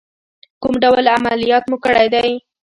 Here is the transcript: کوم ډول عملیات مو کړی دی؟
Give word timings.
کوم 0.61 0.73
ډول 0.83 1.05
عملیات 1.17 1.63
مو 1.69 1.77
کړی 1.85 2.07
دی؟ 2.13 2.29